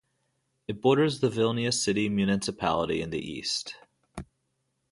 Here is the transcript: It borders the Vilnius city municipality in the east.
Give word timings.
It 0.67 0.81
borders 0.81 1.19
the 1.19 1.29
Vilnius 1.29 1.75
city 1.75 2.09
municipality 2.09 3.03
in 3.03 3.11
the 3.11 3.19
east. 3.19 3.75